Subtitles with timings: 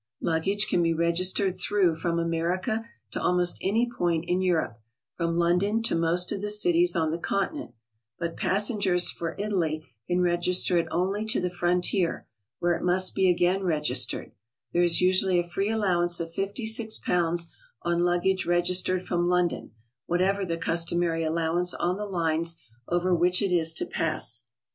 [0.19, 4.79] Luggage can be registered through from America to almost any point in Europe;
[5.15, 7.75] from London to most of the cities on the Continent,
[8.17, 12.25] but passengers for Italy can register it only to the frontier,
[12.57, 14.31] where it must be again registered;
[14.73, 17.45] there is usually a free allowance of 56 pounds
[17.83, 19.69] on luggage registered from London,
[20.07, 22.55] whatever the customary allowance on the lines
[22.87, 24.47] over which it is to pass.